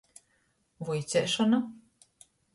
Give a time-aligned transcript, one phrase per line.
[0.87, 1.61] Vuiceišona.